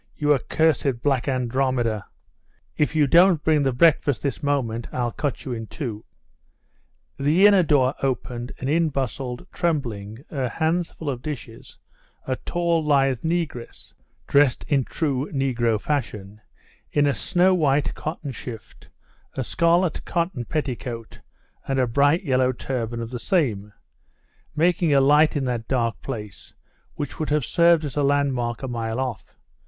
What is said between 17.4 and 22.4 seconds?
white cotton shift, a scarlet cotton petticoat, and a bright